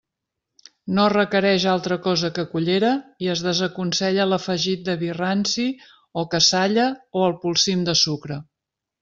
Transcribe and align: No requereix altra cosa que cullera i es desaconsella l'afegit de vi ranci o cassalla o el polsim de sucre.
No 0.99 1.03
requereix 1.11 1.65
altra 1.73 1.97
cosa 2.07 2.31
que 2.37 2.45
cullera 2.53 2.89
i 3.25 3.29
es 3.35 3.43
desaconsella 3.49 4.27
l'afegit 4.31 4.89
de 4.89 4.97
vi 5.03 5.11
ranci 5.19 5.67
o 6.23 6.25
cassalla 6.33 6.89
o 7.23 7.29
el 7.29 7.39
polsim 7.47 7.87
de 7.91 7.97
sucre. 8.03 8.41